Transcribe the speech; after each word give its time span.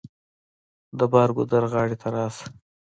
د 0.97 0.99
بر 1.11 1.29
ګودر 1.37 1.63
غاړې 1.71 1.95
ته 2.01 2.07
راشه. 2.13 2.45